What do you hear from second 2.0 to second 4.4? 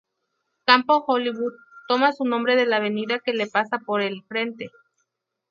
su nombre de la avenida que le pasa por el